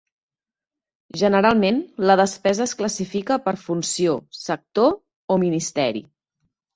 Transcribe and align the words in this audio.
Generalment, 1.23 1.75
la 2.11 2.15
despesa 2.21 2.63
es 2.65 2.73
classifica 2.79 3.37
per 3.49 3.53
funció, 3.65 4.15
sector 4.39 4.89
o 5.35 5.39
ministeri. 5.45 6.03